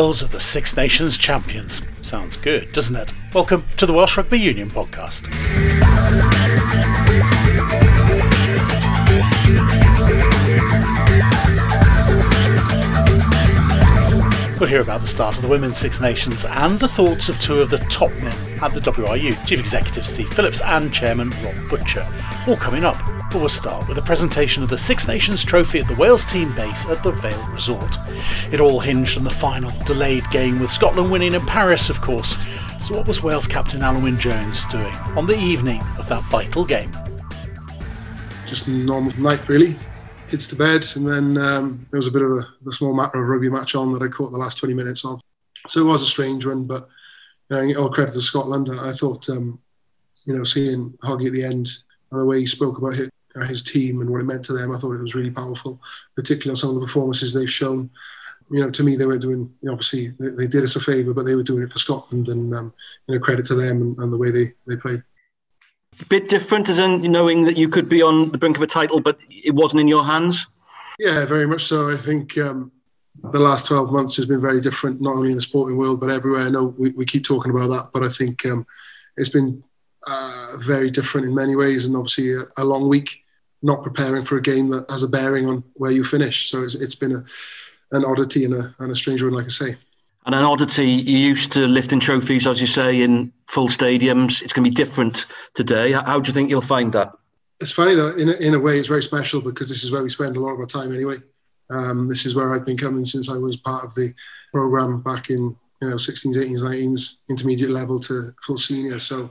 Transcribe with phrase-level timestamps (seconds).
[0.00, 1.82] Wales are the Six Nations champions.
[2.00, 3.12] Sounds good, doesn't it?
[3.34, 5.28] Welcome to the Welsh Rugby Union podcast.
[14.58, 17.58] We'll hear about the start of the Women's Six Nations and the thoughts of two
[17.58, 22.06] of the top men at the WRU, Chief Executive Steve Phillips and Chairman Rob Butcher.
[22.48, 22.96] All coming up,
[23.30, 26.52] but we'll start with a presentation of the Six Nations trophy at the Wales team
[26.54, 27.96] base at the Vale Resort.
[28.52, 32.36] It all hinged on the final delayed game with Scotland winning in Paris, of course.
[32.86, 36.64] So, what was Wales captain Alun Wyn Jones doing on the evening of that vital
[36.64, 36.90] game?
[38.46, 39.76] Just normal night, really
[40.28, 43.22] kids to bed, and then um, there was a bit of a, a small matter
[43.22, 45.20] of rugby match on that I caught the last 20 minutes of.
[45.66, 46.88] So it was a strange one, but
[47.50, 48.70] you know, all credit to Scotland.
[48.72, 49.60] I thought, um,
[50.24, 51.68] you know, seeing Hoggy at the end
[52.10, 53.10] and the way he spoke about his,
[53.46, 55.80] his team and what it meant to them, I thought it was really powerful,
[56.16, 57.90] particularly on some of the performances they've shown.
[58.50, 60.80] You know, to me, they were doing, you know, obviously, they, they, did us a
[60.80, 62.74] favour, but they were doing it for Scotland, and, um,
[63.06, 65.04] you know, credit to them and, and the way they, they played
[66.00, 68.66] A bit different as in knowing that you could be on the brink of a
[68.66, 70.48] title, but it wasn't in your hands?
[70.98, 71.90] Yeah, very much so.
[71.90, 72.72] I think um,
[73.22, 76.10] the last 12 months has been very different, not only in the sporting world, but
[76.10, 76.42] everywhere.
[76.42, 78.66] I know we, we keep talking about that, but I think um,
[79.16, 79.62] it's been
[80.08, 81.86] uh, very different in many ways.
[81.86, 83.19] And obviously, a, a, long week,
[83.62, 86.50] not preparing for a game that has a bearing on where you finish.
[86.50, 87.24] So it's, it's been a,
[87.92, 89.76] an oddity and a, and a strange one, like I say.
[90.26, 94.42] And an oddity, you used to lifting trophies, as you say, in full stadiums.
[94.42, 95.92] It's going to be different today.
[95.92, 97.12] How do you think you'll find that?
[97.60, 100.02] It's funny though, in a, in a way, it's very special because this is where
[100.02, 101.16] we spend a lot of our time anyway.
[101.70, 104.14] Um, this is where I've been coming since I was part of the
[104.52, 108.98] program back in you know 16s, 18s, 19s, intermediate level to full senior.
[108.98, 109.30] So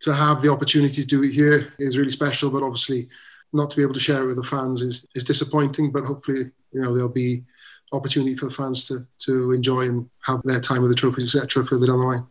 [0.00, 2.50] to have the opportunity to do it here is really special.
[2.50, 3.08] But obviously,
[3.52, 5.92] not to be able to share it with the fans is is disappointing.
[5.92, 7.44] But hopefully, you know, there'll be
[7.92, 11.64] opportunity for the fans to to enjoy and have their time with the trophies, etc.
[11.64, 12.26] Further down the line.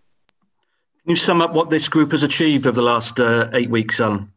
[1.04, 4.00] Can you sum up what this group has achieved over the last uh, eight weeks,
[4.00, 4.30] Alun?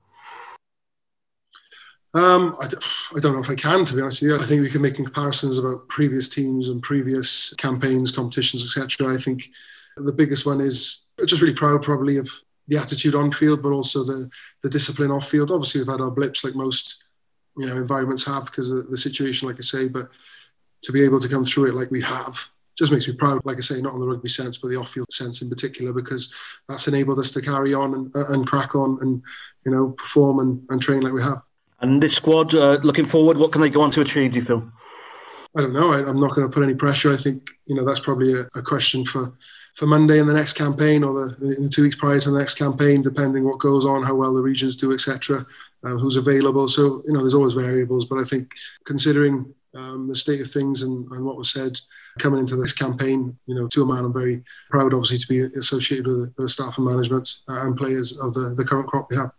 [2.14, 2.66] Um, I,
[3.16, 4.36] I, don't know if I can, to be honest with you.
[4.36, 9.12] I think we can make comparisons about previous teams and previous campaigns, competitions, etc.
[9.12, 9.50] I think
[9.96, 12.30] the biggest one is just really proud, probably, of
[12.68, 14.30] the attitude on field, but also the
[14.62, 15.50] the discipline off field.
[15.50, 17.02] Obviously, we've had our blips like most
[17.56, 20.08] you know environments have because of the situation, like I say, but
[20.82, 23.56] to be able to come through it like we have just makes me proud, like
[23.56, 26.32] I say, not on the rugby sense, but the off-field sense in particular, because
[26.68, 29.22] that's enabled us to carry on and, and crack on and,
[29.64, 31.40] you know, perform and, and train like we have.
[31.80, 34.44] And this squad, uh, looking forward, what can they go on to achieve, do you
[34.44, 34.72] feel?
[35.56, 35.92] I don't know.
[35.92, 37.12] I, am not going to put any pressure.
[37.12, 39.32] I think, you know, that's probably a, a question for,
[39.74, 42.54] for Monday in the next campaign or the, the, two weeks prior to the next
[42.54, 45.44] campaign, depending what goes on, how well the regions do, etc.,
[45.84, 46.68] uh, who's available.
[46.68, 48.52] So, you know, there's always variables, but I think
[48.86, 51.78] considering um, the state of things and, and, what was said
[52.18, 53.36] coming into this campaign.
[53.46, 56.78] You know, to a man, I'm very proud, obviously, to be associated with the staff
[56.78, 59.32] and management uh, and players of the, the current crop we have.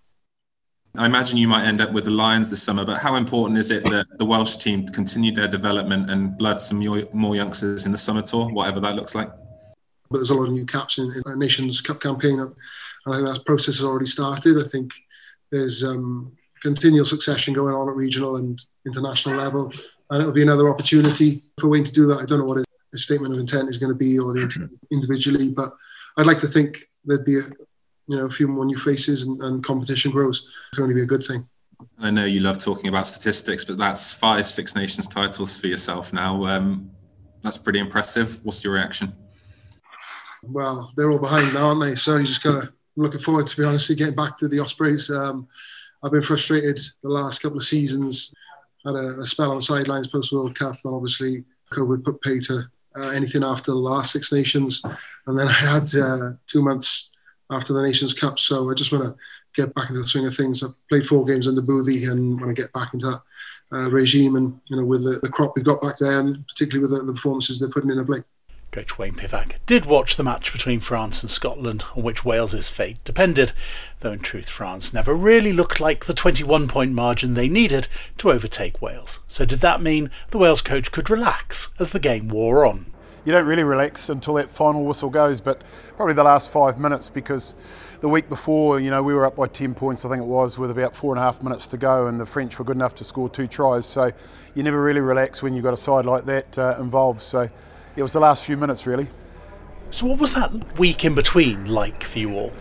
[0.97, 3.69] I imagine you might end up with the Lions this summer, but how important is
[3.69, 6.81] it that the Welsh team continue their development and blood some
[7.13, 9.29] more youngsters in the summer tour, whatever that looks like?
[10.09, 12.53] But there's a lot of new caps in, in the Nations Cup campaign, and
[13.07, 14.63] I think that process has already started.
[14.63, 14.93] I think
[15.51, 19.71] there's um, continual succession going on at regional and international level
[20.09, 22.19] and it'll be another opportunity for Wayne to do that.
[22.19, 24.41] I don't know what his, his statement of intent is going to be or the
[24.41, 24.65] mm-hmm.
[24.91, 25.73] individually, but
[26.17, 27.43] I'd like to think there'd be a
[28.07, 30.47] you know a few more new faces and, and competition grows.
[30.71, 31.47] It can only be a good thing.
[31.99, 36.13] I know you love talking about statistics, but that's five Six Nations titles for yourself
[36.13, 36.45] now.
[36.45, 36.91] Um,
[37.41, 38.43] that's pretty impressive.
[38.43, 39.13] What's your reaction?
[40.47, 41.95] Well, they're all behind now, aren't they?
[41.95, 42.67] So you just got to.
[42.97, 45.09] I'm looking forward, to be honest, getting back to the Ospreys.
[45.09, 45.47] Um,
[46.01, 48.33] I've been frustrated the last couple of seasons
[48.85, 52.39] had a, a spell on the sidelines post World Cup, and obviously COVID put pay
[52.41, 52.63] to
[52.97, 54.81] uh, anything after the last Six Nations.
[55.27, 57.11] And then I had uh, two months
[57.49, 59.15] after the Nations Cup, so I just want to
[59.55, 60.63] get back into the swing of things.
[60.63, 63.21] I've played four games under Boothie, and want to get back into that
[63.73, 66.81] uh, regime, and you know, with the, the crop we got back there, and particularly
[66.81, 68.23] with the, the performances they're putting in a play.
[68.75, 73.01] Coach Wayne Pivac did watch the match between France and Scotland, on which Wales's fate
[73.05, 73.53] depended,
[74.01, 77.87] though in truth France never really looked like the 21 point margin they needed
[78.17, 79.21] to overtake Wales.
[79.29, 82.87] So did that mean the Wales coach could relax as the game wore on?
[83.23, 85.61] You don't really relax until that final whistle goes, but
[85.95, 87.55] probably the last five minutes because
[88.01, 90.57] the week before, you know, we were up by 10 points, I think it was,
[90.57, 92.95] with about four and a half minutes to go, and the French were good enough
[92.95, 93.85] to score two tries.
[93.85, 94.11] So
[94.53, 97.21] you never really relax when you've got a side like that uh, involved.
[97.21, 97.49] So
[97.95, 99.07] it was the last few minutes really.
[99.91, 102.51] So, what was that week in between like for you all?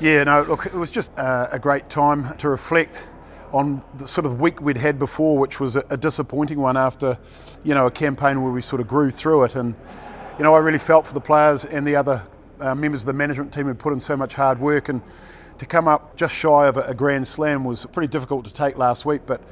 [0.00, 3.06] Yeah, no, look, it was just uh, a great time to reflect
[3.52, 7.18] on the sort of week we'd had before, which was a, a, disappointing one after,
[7.62, 9.54] you know, a campaign where we sort of grew through it.
[9.54, 9.74] And
[10.38, 12.26] you know, I really felt for the players and the other
[12.58, 15.02] uh, members of the management team who put in so much hard work and
[15.58, 18.78] to come up just shy of a, a grand slam was pretty difficult to take
[18.78, 19.42] last week, but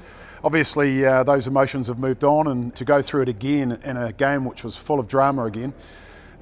[0.42, 4.12] obviously uh, those emotions have moved on and to go through it again in a
[4.12, 5.74] game which was full of drama again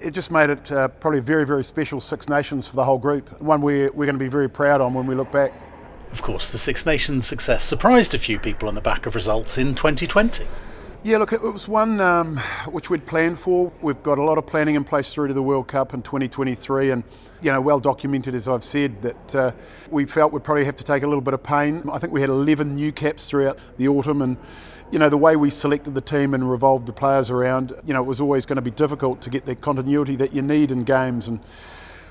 [0.00, 2.98] it just made it uh, probably a very, very special Six Nations for the whole
[2.98, 3.40] group.
[3.40, 5.52] One we're, we're going to be very proud on when we look back.
[6.12, 9.58] Of course, the Six Nations success surprised a few people on the back of results
[9.58, 10.46] in 2020.
[11.08, 13.72] Yeah, look, it was one um, which we'd planned for.
[13.80, 16.90] We've got a lot of planning in place through to the World Cup in 2023,
[16.90, 17.02] and
[17.40, 19.52] you know, well documented as I've said that uh,
[19.90, 21.82] we felt we'd probably have to take a little bit of pain.
[21.90, 24.36] I think we had 11 new caps throughout the autumn, and
[24.92, 28.02] you know, the way we selected the team and revolved the players around, you know,
[28.02, 30.84] it was always going to be difficult to get the continuity that you need in
[30.84, 31.26] games.
[31.26, 31.40] And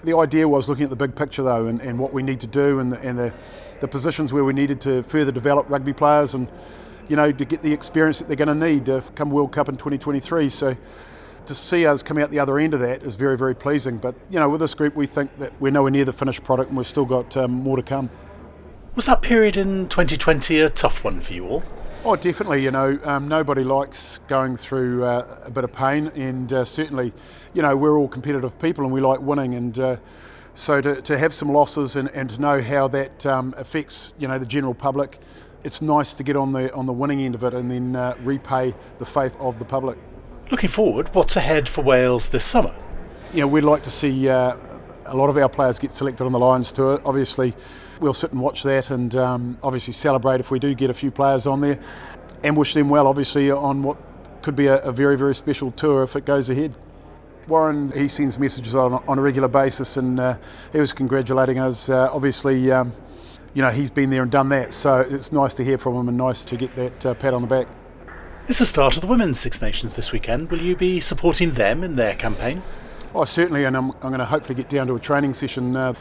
[0.06, 2.48] the idea was looking at the big picture though, and, and what we need to
[2.48, 3.32] do, and the, and the
[3.80, 6.48] the positions where we needed to further develop rugby players and
[7.09, 9.69] you know to get the experience that they're going to need to come World Cup
[9.69, 10.75] in 2023 so
[11.45, 14.15] to see us come out the other end of that is very very pleasing but
[14.30, 16.77] you know with this group we think that we're nowhere near the finished product and
[16.77, 18.09] we've still got um, more to come
[18.95, 21.63] was that period in 2020 a tough one for you all
[22.06, 22.63] Oh, definitely.
[22.63, 27.12] You know, um, nobody likes going through uh, a bit of pain, and uh, certainly,
[27.54, 29.56] you know, we're all competitive people and we like winning.
[29.56, 29.98] And uh,
[30.54, 34.27] so to, to have some losses and, and to know how that um, affects you
[34.27, 35.19] know the general public,
[35.68, 38.16] it's nice to get on the on the winning end of it and then uh,
[38.24, 39.98] repay the faith of the public.
[40.50, 42.74] Looking forward, what's ahead for Wales this summer?
[43.34, 44.56] You know, we'd like to see uh,
[45.06, 47.02] a lot of our players get selected on the Lions tour.
[47.04, 47.54] Obviously,
[48.00, 51.12] we'll sit and watch that and um, obviously celebrate if we do get a few
[51.12, 51.78] players on there,
[52.44, 53.06] and wish them well.
[53.06, 53.98] Obviously, on what
[54.42, 56.74] could be a, a very very special tour if it goes ahead.
[57.50, 60.38] Warren, he sends messages on, on a regular basis and uh,
[60.72, 61.90] he was congratulating us.
[61.90, 62.92] Uh, obviously, um,
[63.57, 66.07] you know, he's been there and done that, so it's nice to hear from him
[66.09, 67.68] and nice to get that uh, pat on the back.
[68.48, 70.51] It's the start of the Women's Six Nations this weekend.
[70.51, 72.62] Will you be supporting them in their campaign?
[73.15, 75.94] Oh, certainly, and I'm, I'm going to hopefully get down to a training session uh,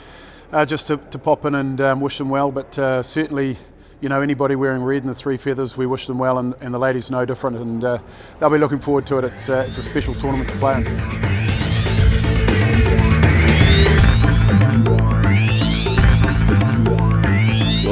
[0.52, 3.56] uh, just to, to, pop in and um, wish them well, but uh, certainly
[4.02, 6.74] you know, anybody wearing red and the three feathers, we wish them well, and, and
[6.74, 7.98] the ladies no different, and uh,
[8.38, 9.24] they'll be looking forward to it.
[9.24, 11.45] It's, uh, it's a special tournament to play in.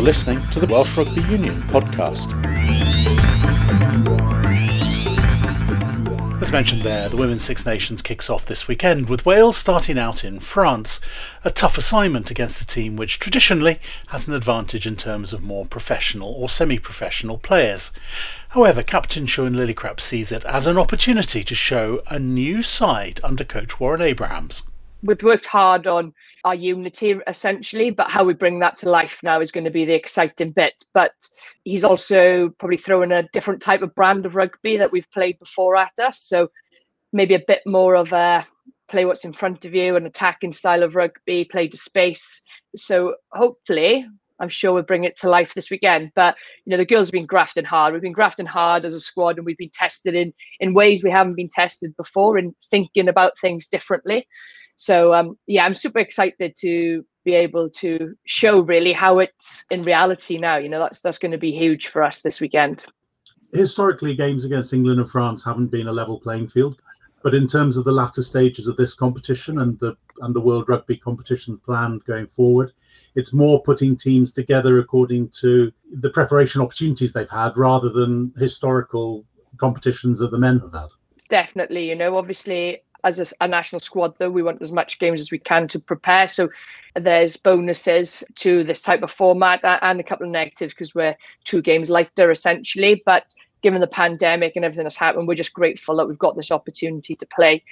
[0.05, 2.31] Listening to the Welsh Rugby Union podcast.
[6.43, 10.23] As mentioned there, the Women's Six Nations kicks off this weekend with Wales starting out
[10.23, 11.01] in France,
[11.43, 15.65] a tough assignment against a team which traditionally has an advantage in terms of more
[15.65, 17.91] professional or semi professional players.
[18.51, 23.43] However, Captain Lily Lillicrap sees it as an opportunity to show a new side under
[23.43, 24.65] coach Warren Abrahams.
[25.03, 26.13] We've worked hard on
[26.45, 29.85] our unity essentially, but how we bring that to life now is going to be
[29.85, 30.75] the exciting bit.
[30.93, 31.13] But
[31.65, 35.77] he's also probably throwing a different type of brand of rugby that we've played before
[35.77, 36.23] at us.
[36.23, 36.49] So
[37.13, 38.47] maybe a bit more of a
[38.91, 42.43] play what's in front of you, an attacking style of rugby, play to space.
[42.77, 44.07] So hopefully,
[44.41, 46.11] I'm sure we'll bring it to life this weekend.
[46.15, 46.37] But
[46.67, 47.93] you know, the girls have been grafting hard.
[47.93, 51.11] We've been grafting hard as a squad, and we've been tested in in ways we
[51.11, 54.27] haven't been tested before, in thinking about things differently.
[54.77, 59.83] So um, yeah, I'm super excited to be able to show really how it's in
[59.83, 60.57] reality now.
[60.57, 62.87] You know, that's that's going to be huge for us this weekend.
[63.53, 66.81] Historically, games against England and France haven't been a level playing field,
[67.23, 70.69] but in terms of the latter stages of this competition and the and the World
[70.69, 72.73] Rugby competition planned going forward,
[73.15, 79.25] it's more putting teams together according to the preparation opportunities they've had rather than historical
[79.57, 80.89] competitions that the men have had.
[81.31, 85.21] Definitely, you know, obviously as a, a, national squad, though, we want as much games
[85.21, 86.27] as we can to prepare.
[86.27, 86.49] So
[86.97, 91.63] there's bonuses to this type of format and a couple of negatives because we're two
[91.63, 93.03] games lighter essentially.
[93.05, 93.27] But
[93.63, 97.15] given the pandemic and everything that's happened, we're just grateful that we've got this opportunity
[97.17, 97.63] to play.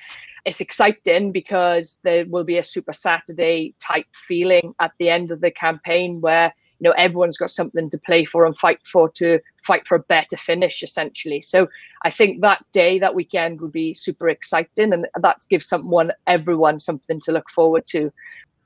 [0.44, 5.40] It's exciting because there will be a Super Saturday type feeling at the end of
[5.40, 9.38] the campaign where you know everyone's got something to play for and fight for to
[9.62, 11.40] fight for a better finish essentially.
[11.40, 11.68] So
[12.02, 16.80] i think that day that weekend would be super exciting and that gives someone everyone
[16.80, 18.12] something to look forward to.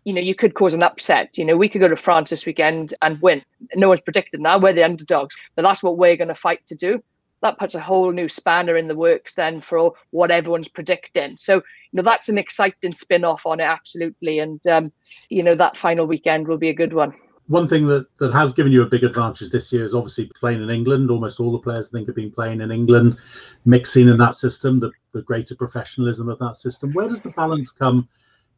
[0.05, 1.37] You know you could cause an upset.
[1.37, 3.43] You know we could go to france this weekend and win.
[3.75, 4.63] No one's predicted that.
[4.63, 5.37] We're the underdogs.
[5.55, 7.03] But that's what we're going to fight to do.
[7.43, 11.37] That puts a whole new spanner in the works then for what everyone's predicting.
[11.37, 14.39] So you know that's an exciting spin-off on it absolutely.
[14.39, 14.91] And um,
[15.29, 17.13] you know that final weekend will be a good one
[17.49, 20.63] one thing that, that has given you a big advantage this year is obviously playing
[20.63, 21.11] in England.
[21.11, 23.19] Almost all the players I think have been playing in England,
[23.65, 26.93] mixing in that system, the, the greater professionalism of that system.
[26.93, 28.09] Where does the balance come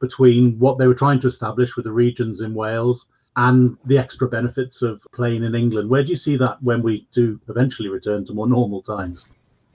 [0.01, 4.29] between what they were trying to establish with the regions in Wales and the extra
[4.29, 5.91] benefits of playing in England?
[5.91, 9.27] Where do you see that when we do eventually return to more normal times?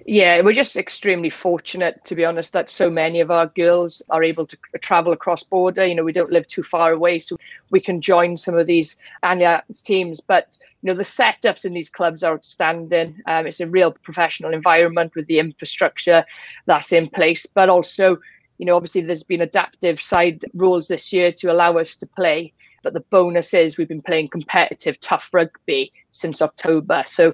[0.06, 4.22] Yeah, we're just extremely fortunate, to be honest, that so many of our girls are
[4.22, 5.86] able to travel across border.
[5.86, 7.38] You know, we don't live too far away, so
[7.70, 10.20] we can join some of these Alliance teams.
[10.20, 13.22] But you know, the setups in these clubs are outstanding.
[13.28, 16.26] Um, it's a real professional environment with the infrastructure
[16.66, 18.18] that's in place, but also,
[18.58, 22.52] you know, obviously there's been adaptive side rules this year to allow us to play.
[22.84, 27.04] But the bonus is we've been playing competitive, tough rugby since October.
[27.06, 27.34] So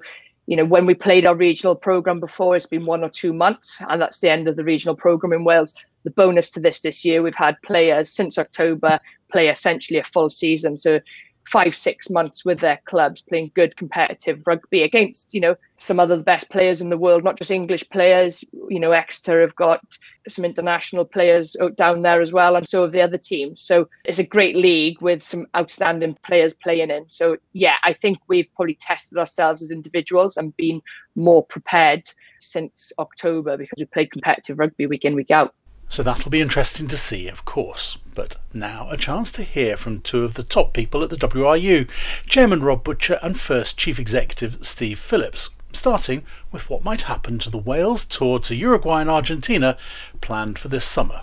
[0.50, 3.80] you know, when we played our regional program before, it's been one or two months,
[3.88, 5.74] and that's the end of the regional program in Wales.
[6.02, 8.98] The bonus to this this year, we've had players since October
[9.30, 10.76] play essentially a full season.
[10.76, 10.98] So
[11.44, 16.16] five, six months with their clubs playing good competitive rugby against, you know, some other
[16.16, 18.44] the best players in the world, not just English players.
[18.68, 19.80] You know, Exeter have got
[20.28, 23.60] some international players down there as well, and so have the other teams.
[23.60, 27.08] So it's a great league with some outstanding players playing in.
[27.08, 30.82] So yeah, I think we've probably tested ourselves as individuals and been
[31.16, 35.54] more prepared since October because we played competitive rugby week in, week out.
[35.88, 37.98] So that'll be interesting to see, of course.
[38.20, 41.88] But now a chance to hear from two of the top people at the WRU
[42.26, 46.22] Chairman Rob Butcher and first Chief Executive Steve Phillips, starting
[46.52, 49.78] with what might happen to the Wales tour to Uruguay and Argentina
[50.20, 51.22] planned for this summer.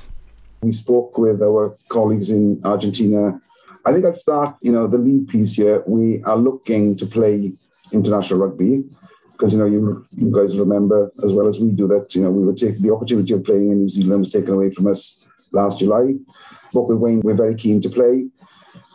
[0.61, 3.39] We spoke with our colleagues in Argentina.
[3.85, 5.83] I think I'd start, you know, the lead piece here.
[5.85, 7.53] We are looking to play
[7.91, 8.85] international rugby
[9.33, 12.31] because you know you you guys remember as well as we do that you know
[12.31, 15.27] we were taking the opportunity of playing in New Zealand was taken away from us
[15.51, 16.15] last July.
[16.73, 18.27] But we're very keen to play.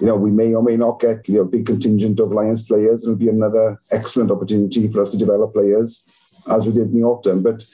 [0.00, 2.62] You know, we may or may not get you know, a big contingent of Lions
[2.62, 3.02] players.
[3.02, 6.04] It'll be another excellent opportunity for us to develop players
[6.50, 7.42] as we did in the autumn.
[7.42, 7.64] But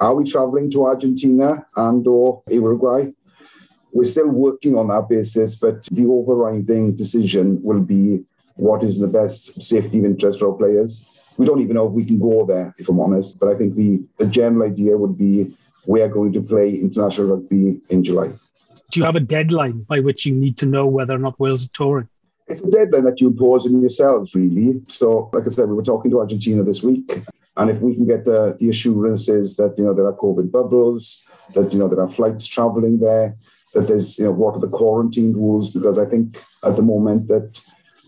[0.00, 3.06] are we travelling to Argentina and or Uruguay?
[3.92, 8.24] We're still working on that basis, but the overriding decision will be
[8.56, 12.04] what is the best safety interest for our players we don't even know if we
[12.04, 13.38] can go there, if I'm honest.
[13.38, 15.54] But I think the, the general idea would be
[15.86, 18.32] we are going to play international rugby in July.
[18.90, 21.62] Do you have a deadline by which you need to know whether or not Wales
[21.62, 22.08] is touring?
[22.46, 24.80] It's a deadline that you impose on yourselves, really.
[24.88, 27.12] So, like I said, we were talking to Argentina this week,
[27.58, 31.26] and if we can get the, the assurances that you know there are COVID bubbles,
[31.52, 33.36] that you know there are flights travelling there,
[33.74, 35.70] that there's you know what are the quarantine rules?
[35.70, 37.60] Because I think at the moment that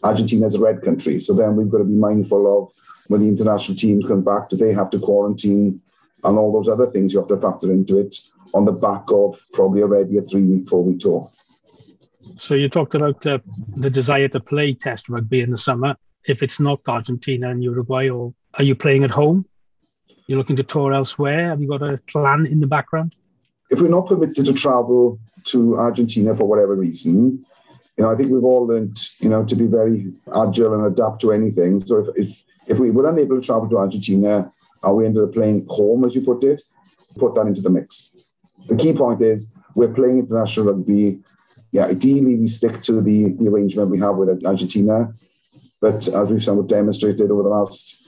[0.03, 2.73] Argentina is a red country, so then we've got to be mindful of
[3.09, 5.83] when the international team come back, do they have to quarantine
[6.25, 8.17] and all those other things you have to factor into it
[8.55, 11.31] on the back of probably already a three week, four week tour?
[12.37, 13.39] So you talked about uh,
[13.77, 15.97] the desire to play Test rugby in the summer.
[16.27, 19.47] If it's not Argentina and Uruguay, or are you playing at home?
[20.27, 21.49] You're looking to tour elsewhere.
[21.49, 23.15] Have you got a plan in the background?
[23.71, 27.45] If we're not permitted to travel to Argentina for whatever reason,
[27.97, 31.21] you know, I think we've all learned, you know, to be very agile and adapt
[31.23, 31.81] to anything.
[31.81, 34.51] So if, if if we were unable to travel to Argentina,
[34.83, 36.63] and we ended up playing home, as you put it,
[37.19, 38.11] put that into the mix.
[38.67, 41.21] The key point is we're playing international rugby.
[41.73, 45.13] Yeah, ideally we stick to the, the arrangement we have with Argentina.
[45.81, 48.00] But as we've somewhat demonstrated over the last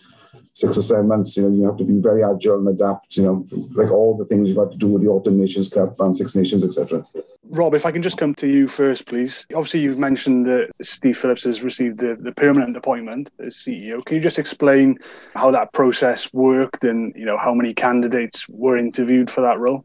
[0.63, 3.25] six or seven months, you know, you have to be very agile and adapt, you
[3.25, 6.17] know, like all the things you've got to do with the Autumn Nations Cup and
[6.17, 7.05] Six Nations, etc.
[7.51, 9.45] Rob, if I can just come to you first, please.
[9.55, 14.05] Obviously, you've mentioned that Steve Phillips has received the, the permanent appointment as CEO.
[14.05, 14.99] Can you just explain
[15.35, 19.85] how that process worked and, you know, how many candidates were interviewed for that role?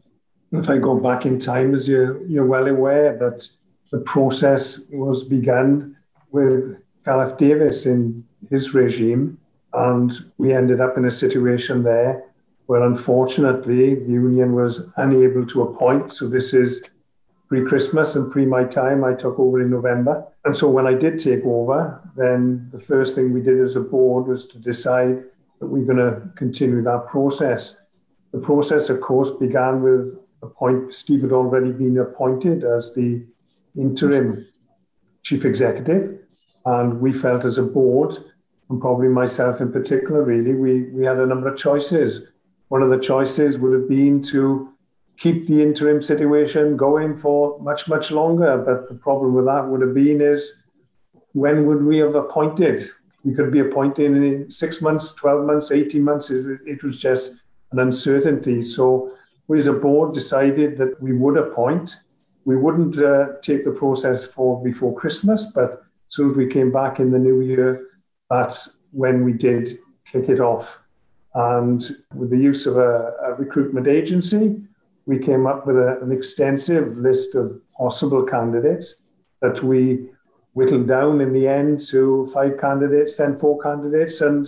[0.52, 3.50] If I go back in time, as you're, you're well aware, that
[3.92, 5.98] the process was begun
[6.30, 9.40] with Gareth Davies in his regime
[9.78, 12.24] and we ended up in a situation there
[12.66, 16.14] where unfortunately the union was unable to appoint.
[16.16, 16.84] So this is
[17.48, 19.04] pre Christmas and pre my time.
[19.04, 20.26] I took over in November.
[20.44, 23.82] And so when I did take over, then the first thing we did as a
[23.82, 25.24] board was to decide
[25.60, 27.78] that we're going to continue that process.
[28.34, 33.26] The process, of course, began with appoint Steve had already been appointed as the
[33.78, 34.48] interim
[35.22, 36.20] chief executive.
[36.66, 38.18] And we felt as a board
[38.70, 42.28] and probably myself in particular, really, we, we had a number of choices.
[42.68, 44.74] One of the choices would have been to
[45.18, 48.58] keep the interim situation going for much, much longer.
[48.58, 50.64] But the problem with that would have been is
[51.34, 52.90] when would we have appointed?
[53.24, 56.30] We could be appointed in six months, 12 months, 18 months.
[56.30, 57.36] It, it was just
[57.72, 58.64] an uncertainty.
[58.64, 59.12] So
[59.48, 61.96] we as a board decided that we would appoint.
[62.46, 65.80] We wouldn't uh, take the process for before Christmas, but as
[66.16, 67.86] soon as we came back in the new year,
[68.30, 69.80] that's when we did
[70.12, 70.84] kick it off.
[71.34, 71.84] And
[72.16, 74.62] with the use of a, a recruitment agency,
[75.06, 79.02] we came up with a, an extensive list of possible candidates
[79.42, 80.10] that we
[80.54, 84.48] whittled down in the end to five candidates, then four candidates, and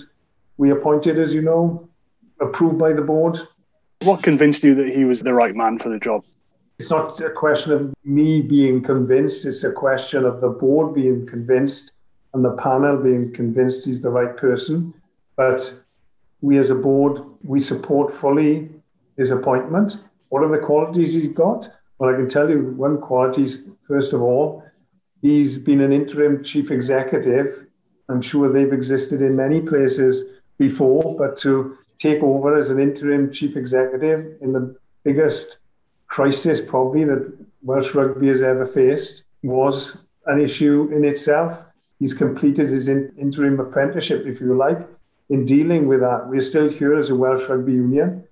[0.58, 1.88] we appointed, as you know,
[2.42, 3.40] approved by the board,
[4.04, 6.24] What convinced you that he was the right man for the job?
[6.80, 11.28] It's not a question of me being convinced, it's a question of the board being
[11.28, 11.92] convinced
[12.34, 14.94] and the panel being convinced he's the right person.
[15.36, 15.74] But
[16.42, 18.70] we as a board, we support fully
[19.18, 19.98] his appointment.
[20.30, 21.70] What are the qualities he's got?
[21.98, 24.64] Well, I can tell you one quality is, first of all,
[25.22, 27.68] he's been an interim chief executive.
[28.08, 30.24] I'm sure they've existed in many places
[30.58, 35.58] before, but to take over as an interim chief executive in the biggest
[36.08, 41.66] crisis probably that Welsh rugby has ever faced was an issue in itself.
[42.00, 44.88] He's completed his in, interim apprenticeship, if you like,
[45.30, 46.28] in dealing with that.
[46.28, 48.26] We're still here as a Welsh Rugby Union.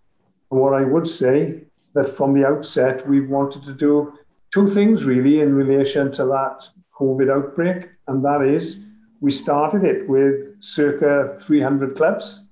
[0.49, 4.13] And what I would say that from the outset, we wanted to do
[4.53, 7.89] two things really in relation to that COVID outbreak.
[8.07, 8.85] And that is,
[9.19, 12.45] we started it with circa 300 clubs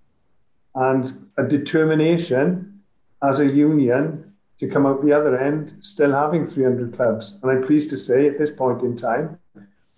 [0.73, 2.81] and a determination
[3.23, 7.37] as a union to come out the other end still having 300 clubs.
[7.41, 9.39] And I'm pleased to say at this point in time,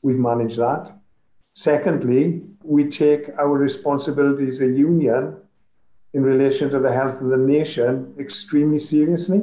[0.02, 0.97] we've managed that.
[1.58, 5.38] Secondly, we take our responsibility as a union
[6.14, 9.42] in relation to the health of the nation extremely seriously.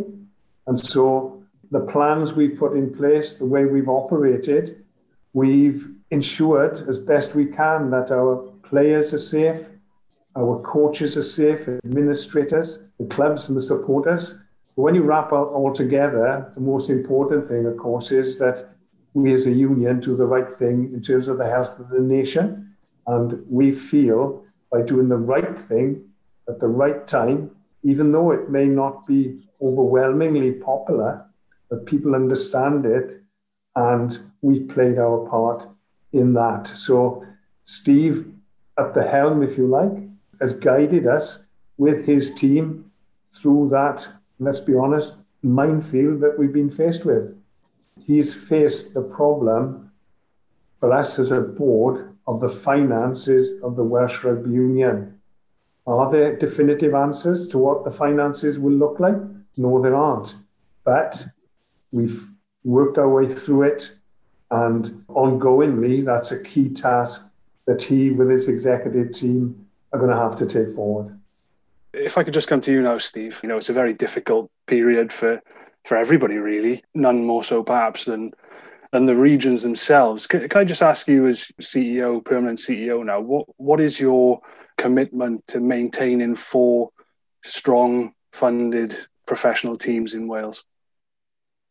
[0.68, 1.42] And so
[1.72, 4.84] the plans we've put in place, the way we've operated,
[5.32, 9.66] we've ensured as best we can that our players are safe,
[10.36, 14.36] our coaches are safe, administrators, the clubs and the supporters.
[14.76, 18.73] When you wrap it all together, the most important thing, of course, is that
[19.14, 22.00] we as a union do the right thing in terms of the health of the
[22.00, 22.74] nation.
[23.06, 26.10] And we feel by doing the right thing
[26.48, 27.52] at the right time,
[27.82, 31.24] even though it may not be overwhelmingly popular,
[31.70, 33.22] but people understand it
[33.76, 35.68] and we've played our part
[36.12, 36.66] in that.
[36.66, 37.24] So,
[37.64, 38.32] Steve,
[38.76, 40.08] at the helm, if you like,
[40.40, 41.44] has guided us
[41.76, 42.90] with his team
[43.32, 47.36] through that, let's be honest, minefield that we've been faced with
[48.06, 49.92] he's faced the problem
[50.80, 55.20] for us as a board of the finances of the Welsh Rugby Union.
[55.86, 59.16] Are there definitive answers to what the finances will look like?
[59.56, 60.34] No, there aren't.
[60.84, 61.26] But
[61.92, 62.30] we've
[62.62, 63.94] worked our way through it,
[64.50, 67.30] and ongoingly, that's a key task
[67.66, 71.18] that he, with his executive team, are going to have to take forward.
[71.92, 74.50] If I could just come to you now, Steve, you know, it's a very difficult
[74.66, 75.40] period for
[75.84, 76.82] for everybody really.
[76.94, 78.32] None more so perhaps than
[78.92, 80.26] than the regions themselves.
[80.26, 84.40] Can, can I just ask you, as CEO, permanent CEO now, what what is your
[84.78, 86.90] commitment to maintaining four
[87.44, 90.64] strong, funded professional teams in Wales?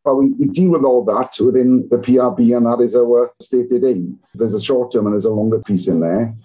[0.04, 3.86] Well, we, we deal with all that within the PRB, and that is our stated
[3.86, 4.20] aim.
[4.34, 6.36] There's a short term and there's a longer piece in there.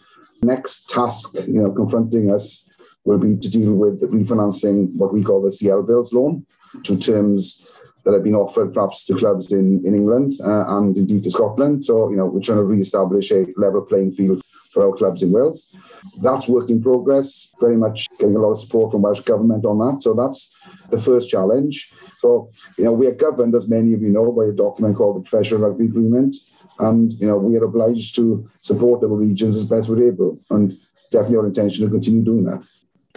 [0.43, 2.69] Next task, you know, confronting us
[3.05, 6.47] will be to deal with refinancing what we call the CLBILS loan
[6.85, 7.67] to terms
[8.05, 11.85] that have been offered perhaps to clubs in, in England uh, and indeed to Scotland.
[11.85, 15.31] So, you know, we're trying to re-establish a level playing field for our clubs in
[15.31, 15.75] Wales.
[16.23, 19.79] That's work in progress, very much getting a lot of support from Welsh Government on
[19.79, 20.03] that.
[20.03, 20.55] So that's
[20.91, 21.93] the first challenge.
[22.21, 25.17] So, you know, we are governed, as many of you know, by a document called
[25.17, 26.35] the Professional Rugby Agreement.
[26.79, 30.39] And, you know, we are obliged to support our regions as best we're able.
[30.51, 30.79] And
[31.11, 32.63] definitely our intention to continue doing that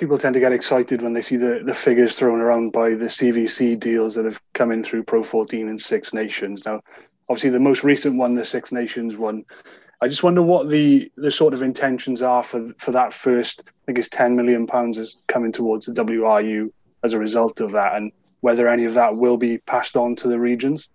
[0.01, 3.05] people tend to get excited when they see the, the figures thrown around by the
[3.05, 6.65] CVC deals that have come in through Pro 14 and Six Nations.
[6.65, 6.81] Now,
[7.29, 9.45] obviously, the most recent one, the Six Nations one,
[10.01, 13.61] I just wonder what the the sort of intentions are for for that first.
[13.67, 16.71] I think it's 10 million pounds is coming towards the WRU
[17.03, 20.27] as a result of that, and whether any of that will be passed on to
[20.27, 20.89] the regions.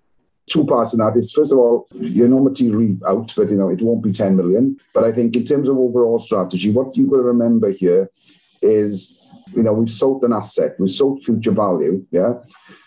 [0.51, 3.69] Two parts in that is first of all, your no material out, but you know
[3.69, 4.81] it won't be 10 million.
[4.93, 8.11] But I think in terms of overall strategy, what you've got to remember here
[8.63, 9.21] is,
[9.55, 12.35] you know, we've sold an asset, we've sold future value, yeah.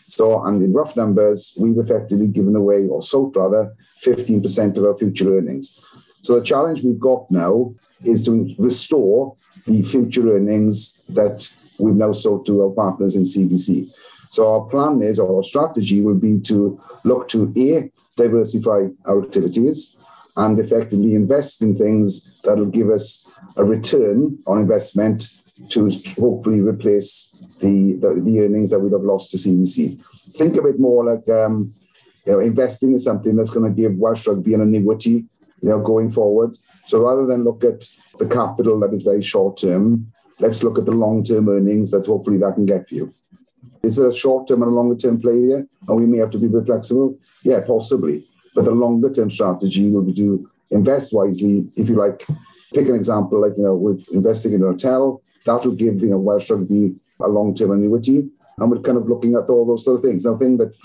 [0.07, 4.95] So, and in rough numbers, we've effectively given away, or sold rather, 15% of our
[4.95, 5.79] future earnings.
[6.21, 12.11] So the challenge we've got now is to restore the future earnings that we've now
[12.11, 13.91] sold to our partners in CVC.
[14.31, 19.23] So our plan is, or our strategy will be to look to A, diversify our
[19.23, 19.95] activities
[20.37, 23.27] and effectively invest in things that will give us
[23.57, 25.29] a return on investment
[25.69, 30.01] to hopefully replace the, the, the, earnings that we'd have lost to CVC.
[30.35, 31.73] Think of it more like um,
[32.25, 35.25] you know, investing in something that's going to give Welsh Rugby an annuity
[35.61, 36.57] you know, going forward.
[36.85, 37.85] So rather than look at
[38.17, 42.05] the capital that is very short term, let's look at the long term earnings that
[42.05, 43.13] hopefully that can get for you.
[43.83, 45.67] Is there a short term and a longer term play here?
[45.87, 47.17] And we may have to be a bit flexible?
[47.43, 48.25] Yeah, possibly.
[48.55, 52.25] But the longer term strategy will be to invest wisely, if you like.
[52.73, 56.09] Pick an example, like, you know, with investing in a hotel, that will give you
[56.09, 58.29] know Welsh Rugby a long-term annuity.
[58.57, 60.25] And we're kind of looking at all those sort of things.
[60.25, 60.75] Nothing that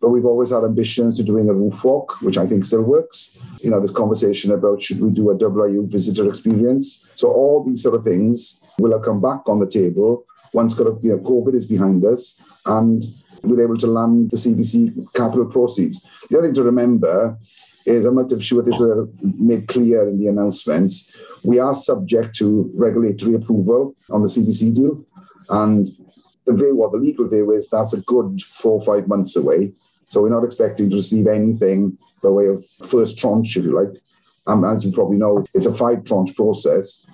[0.00, 3.36] but we've always had ambitions to doing a roof walk, which I think still works.
[3.62, 7.04] You know, this conversation about should we do a WRU visitor experience.
[7.16, 10.88] So all these sort of things will have come back on the table once kind
[10.88, 13.02] of, you know, COVID is behind us and
[13.42, 16.06] we're able to land the CVC capital proceeds.
[16.30, 17.36] The other thing to remember
[17.88, 21.10] is I'm not sure this was made clear in the announcements.
[21.42, 25.04] We are subject to regulatory approval on the CVC deal.
[25.50, 25.88] And
[26.46, 29.72] the view, or the legal view is that's a good four or five months away.
[30.08, 33.94] So we're not expecting to receive anything by way of first tranche, if you like.
[34.46, 37.06] Um, as you probably know, it's a five tranche process.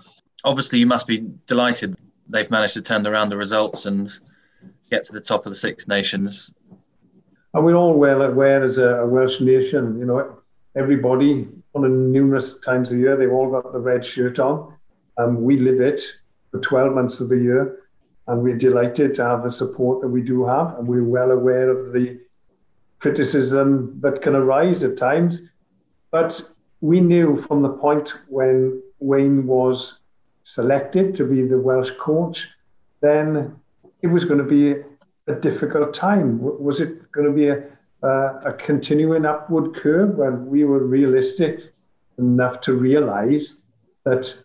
[0.44, 1.96] Obviously, you must be delighted
[2.28, 4.10] they've managed to turn around the results and
[4.90, 6.52] get to the top of the Six Nations.
[7.52, 10.38] And we're all well aware as a Welsh nation, you know,
[10.76, 14.74] everybody on a numerous times a year, they've all got the red shirt on.
[15.16, 16.00] Um, we live it
[16.50, 17.78] for 12 months of the year,
[18.26, 21.70] and we're delighted to have the support that we do have, and we're well aware
[21.70, 22.20] of the
[22.98, 25.42] criticism that can arise at times.
[26.10, 26.40] But
[26.80, 30.00] we knew from the point when Wayne was
[30.42, 32.48] selected to be the Welsh coach,
[33.00, 33.56] then
[34.02, 34.82] it was going to be
[35.26, 36.38] a difficult time.
[36.40, 37.64] Was it going to be a,
[38.04, 41.72] a, a continuing upward curve when we were realistic
[42.18, 43.62] enough to realise
[44.04, 44.44] that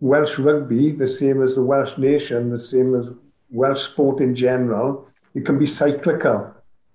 [0.00, 3.08] Welsh rugby, the same as the Welsh nation, the same as
[3.50, 6.54] Welsh sport in general, it can be cyclical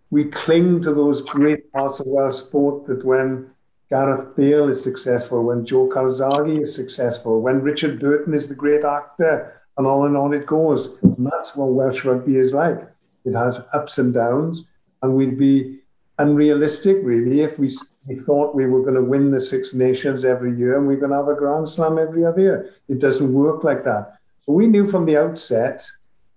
[0.10, 3.52] we cling to those great parts of Welsh sport that when
[3.89, 8.84] Gareth Bale is successful, when Joe Calzaghe is successful, when Richard Burton is the great
[8.84, 10.98] actor, and on and on it goes.
[11.04, 12.80] And that's what Welsh rugby is like.
[13.26, 14.67] It has ups and downs,
[15.02, 15.80] and we'd be
[16.18, 17.72] unrealistic, really, if we,
[18.08, 21.12] we thought we were going to win the Six Nations every year and we're going
[21.12, 22.74] to have a Grand Slam every other year.
[22.88, 24.18] It doesn't work like that.
[24.46, 25.88] But we knew from the outset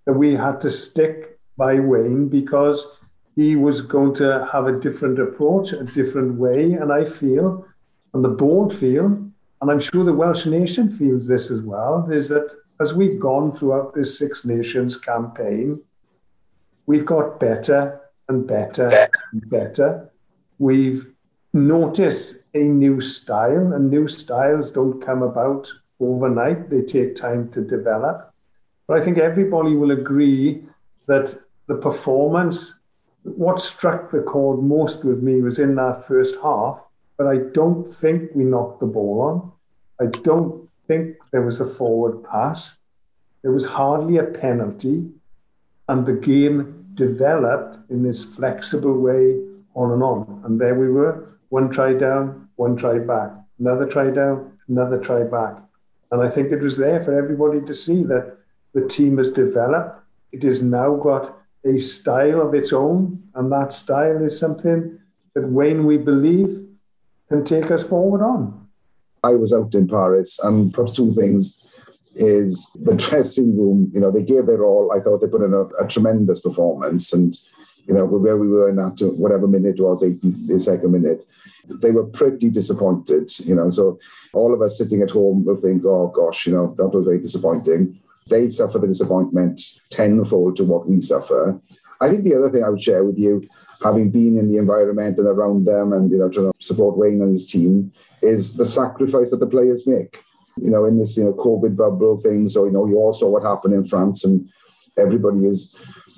[0.05, 2.85] that we had to stick by Wayne because
[3.35, 6.73] he was going to have a different approach, a different way.
[6.73, 7.65] And I feel,
[8.13, 12.29] and the board feel, and I'm sure the Welsh nation feels this as well, is
[12.29, 15.81] that as we've gone throughout this Six Nations campaign,
[16.87, 18.00] we've got better
[18.31, 18.87] and better
[19.31, 20.11] and better.
[20.57, 21.01] We've
[21.53, 27.61] noticed a new style, and new styles don't come about overnight, they take time to
[27.61, 28.33] develop.
[28.87, 30.63] But I think everybody will agree
[31.07, 31.27] that
[31.67, 32.79] the performance
[33.23, 36.85] what struck the chord most with me was in that first half,
[37.17, 39.51] but I don't think we knocked the ball on.
[39.99, 42.77] I don't think there was a forward pass.
[43.43, 45.11] There was hardly a penalty.
[45.87, 49.41] And the game developed in this flexible way
[49.73, 50.41] on and on.
[50.45, 55.23] And there we were, one try down, one try back, another try down, another try
[55.23, 55.57] back.
[56.11, 58.37] And I think it was there for everybody to see that
[58.73, 60.01] the team has developed.
[60.31, 64.99] It has now got a style of its own, and that style is something
[65.35, 66.65] that Wayne, we believe,
[67.29, 68.67] can take us forward on.
[69.23, 71.70] I was out in Paris, and perhaps two things
[72.15, 73.91] is the dressing room.
[73.93, 74.91] You know, they gave their all.
[74.91, 77.37] I thought they put in a, a tremendous performance, and
[77.87, 81.25] you know where we were in that whatever minute was, 82nd minute.
[81.67, 83.31] They were pretty disappointed.
[83.39, 83.99] You know, so
[84.33, 87.19] all of us sitting at home will think, "Oh gosh, you know, that was very
[87.19, 87.99] disappointing."
[88.31, 91.59] they suffer the disappointment tenfold to what we suffer.
[91.99, 93.47] I think the other thing I would share with you,
[93.83, 97.21] having been in the environment and around them and you know trying to support Wayne
[97.21, 100.23] and his team, is the sacrifice that the players make.
[100.57, 102.47] You know, in this you know COVID bubble thing.
[102.49, 104.49] So you know, you all saw what happened in France, and
[104.97, 105.75] everybody is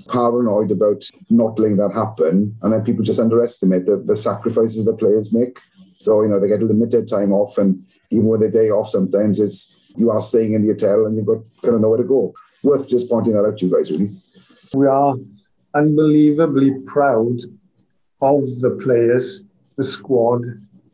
[0.10, 4.94] paranoid about not letting that happen, and then people just underestimate the, the sacrifices the
[4.94, 5.60] players make.
[6.00, 9.40] So you know, they get limited time off, and even with a day off, sometimes
[9.40, 12.34] it's you are staying in the hotel and you've got kind of nowhere to go.
[12.64, 14.10] Worth just pointing that out to you guys, really.
[14.74, 15.16] We are
[15.76, 17.40] unbelievably proud
[18.22, 19.44] of the players,
[19.78, 20.42] the squad,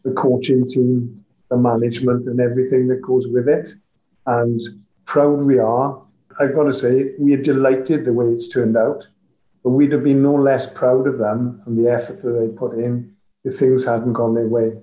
[0.03, 1.18] the coaching team,
[1.49, 3.73] the management, and everything that goes with it.
[4.25, 4.61] And
[5.05, 6.01] proud we are.
[6.39, 9.07] I've got to say, we are delighted the way it's turned out,
[9.63, 12.77] but we'd have been no less proud of them and the effort that they put
[12.77, 14.73] in if things hadn't gone their way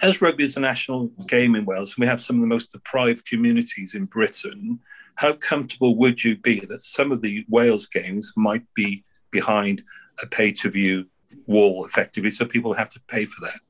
[0.00, 2.72] as rugby is a national game in Wales, and we have some of the most
[2.72, 4.78] deprived communities in Britain,
[5.16, 9.82] how comfortable would you be that some of the Wales games might be behind
[10.22, 11.06] a pay to view
[11.46, 13.60] wall effectively, so people have to pay for that?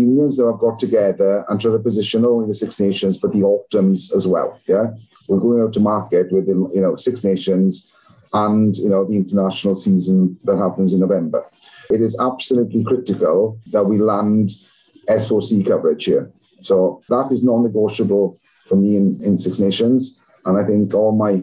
[0.00, 3.32] Unions that have got together and try to position not only the Six Nations but
[3.32, 4.60] the autumns as well.
[4.66, 4.92] Yeah,
[5.26, 7.92] we're going out to market with the you know Six Nations
[8.32, 11.44] and you know the international season that happens in November.
[11.90, 14.50] It is absolutely critical that we land
[15.08, 16.30] S4C coverage here.
[16.60, 20.20] So that is non-negotiable for me in, in Six Nations.
[20.44, 21.42] And I think all my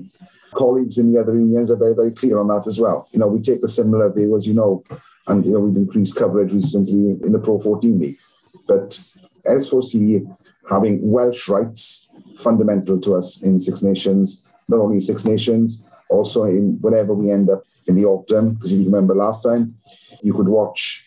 [0.53, 3.09] colleagues in the other unions are very, very clear on that as well.
[3.11, 4.83] You know, we take a similar view, as you know,
[5.27, 8.17] and you know we've increased coverage recently in the Pro 14 League.
[8.67, 8.99] But
[9.45, 10.25] S4C
[10.69, 16.77] having Welsh rights fundamental to us in Six Nations, not only Six Nations, also in
[16.81, 19.75] whenever we end up in the autumn, because if you remember last time,
[20.21, 21.05] you could watch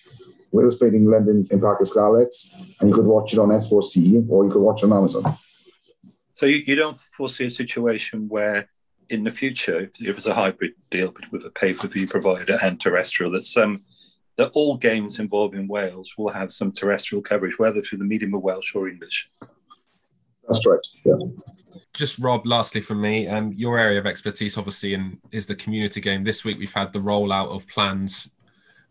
[0.50, 4.26] Wales played in London in Parc y Scarlets, and you could watch it on S4C
[4.28, 5.36] or you could watch it on Amazon.
[6.34, 8.68] So you, you don't foresee a situation where
[9.10, 13.42] in the future, if, it's a hybrid deal with a pay-per-view provider and terrestrial, that
[13.42, 13.84] some um,
[14.38, 18.42] that all games involving Wales will have some terrestrial coverage, whether through the medium of
[18.42, 19.28] Welsh or English.
[20.48, 20.78] That's right.
[21.04, 21.16] Yeah.
[21.92, 26.00] Just Rob, lastly from me, um, your area of expertise obviously in, is the community
[26.00, 26.22] game.
[26.22, 28.30] This week we've had the rollout of plans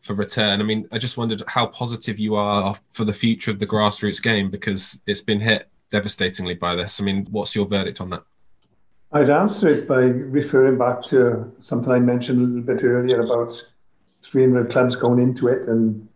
[0.02, 0.60] for return.
[0.60, 4.22] I mean, I just wondered how positive you are for the future of the grassroots
[4.22, 7.00] game because it's been hit devastatingly by this.
[7.00, 8.24] I mean, what's your verdict on that?
[9.14, 13.64] I'd answer it by referring back to something I mentioned a little bit earlier about
[14.30, 16.08] 300 clubs going into it and,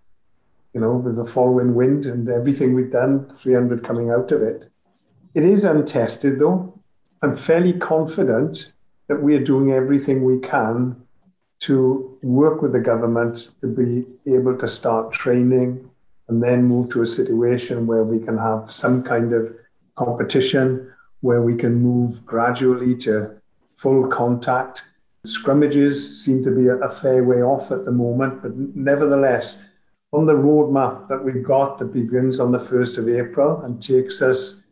[0.74, 4.72] you know, with the following wind and everything we've done, 300 coming out of it.
[5.34, 6.80] It is untested though.
[7.22, 8.74] I'm fairly confident
[9.08, 11.04] that we are doing everything we can
[11.62, 15.90] to work with the government to be able to start training
[16.28, 19.54] and then move to a situation where we can have some kind of
[19.96, 23.40] competition where we can move gradually to
[23.76, 24.84] full contact.
[25.26, 29.64] Scrummages seem to be a, fair way off at the moment, but nevertheless,
[30.12, 34.22] on the roadmap that we've got that begins on the 1st of April and takes
[34.22, 34.64] us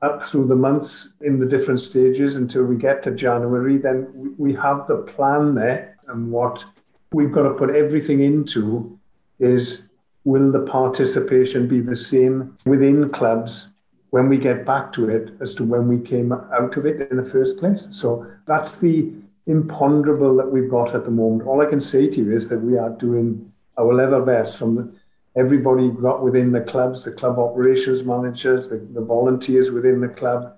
[0.00, 4.54] up through the months in the different stages until we get to January, then we
[4.54, 5.98] have the plan there.
[6.06, 6.64] And what
[7.12, 8.98] we've got to put everything into
[9.38, 9.88] is
[10.24, 13.68] will the participation be the same within clubs
[14.10, 17.16] when we get back to it as to when we came out of it in
[17.16, 17.88] the first place.
[17.90, 19.12] So that's the
[19.48, 21.48] imponderable that we've got at the moment.
[21.48, 24.74] All I can say to you is that we are doing our level best from
[24.76, 24.94] the,
[25.34, 30.54] everybody got within the clubs, the club operations managers, the, the volunteers within the club,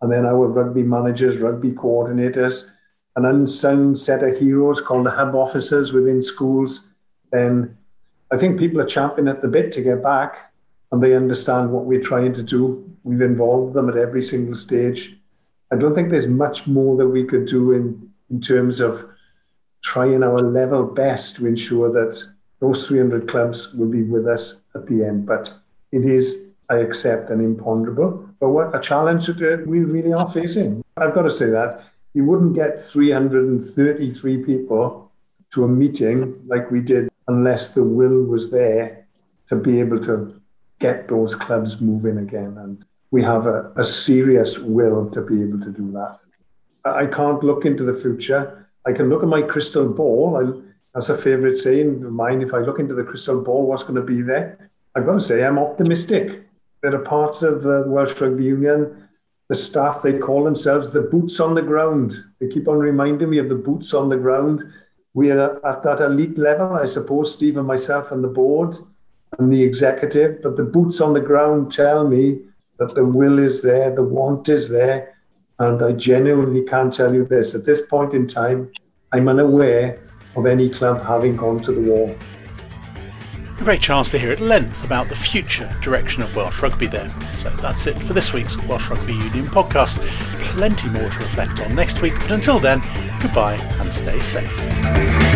[0.00, 2.70] and then our rugby managers, rugby coordinators,
[3.16, 6.88] an unsung set of heroes called the hub officers within schools.
[7.32, 7.76] Then
[8.30, 10.52] I think people are champing at the bit to get back
[10.92, 12.88] and they understand what we're trying to do.
[13.02, 15.16] We've involved them at every single stage.
[15.72, 19.08] I don't think there's much more that we could do in, in terms of
[19.82, 22.22] trying our level best to ensure that
[22.60, 25.26] those 300 clubs will be with us at the end.
[25.26, 25.52] But
[25.92, 30.28] it is, I accept, an imponderable, but what a challenge that uh, we really are
[30.28, 30.84] facing.
[30.96, 35.12] I've got to say that you wouldn't get 333 people
[35.52, 39.06] to a meeting like we did unless the will was there
[39.48, 40.40] to be able to
[40.78, 42.56] get those clubs moving again.
[42.58, 46.18] And we have a, a serious will to be able to do that.
[46.94, 48.68] I can't look into the future.
[48.86, 50.36] I can look at my crystal ball.
[50.36, 52.42] I, that's a favorite saying of mine.
[52.42, 54.70] If I look into the crystal ball, what's going to be there?
[54.94, 56.46] I've got to say, I'm optimistic.
[56.82, 59.08] There are parts of the Welsh Rugby Union,
[59.48, 62.22] the staff, they call themselves the boots on the ground.
[62.38, 64.62] They keep on reminding me of the boots on the ground.
[65.14, 68.76] We are at that elite level, I suppose, Steve and myself and the board
[69.38, 72.40] and the executive, but the boots on the ground tell me
[72.78, 75.16] that the will is there, the want is there.
[75.60, 78.70] And I genuinely can tell you this at this point in time,
[79.12, 79.98] I'm unaware
[80.36, 82.16] of any club having gone to the wall.
[83.60, 87.12] A great chance to hear at length about the future direction of Welsh rugby there.
[87.34, 89.98] So that's it for this week's Welsh Rugby Union podcast.
[90.54, 92.80] Plenty more to reflect on next week, but until then,
[93.20, 95.27] goodbye and stay safe.